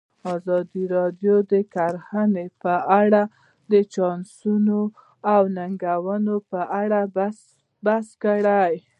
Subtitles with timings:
[0.35, 3.23] ازادي راډیو د کرهنه په اړه
[3.71, 4.79] د چانسونو
[5.33, 7.01] او ننګونو په اړه
[7.85, 8.73] بحث کړی.